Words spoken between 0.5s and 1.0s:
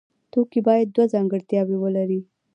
باید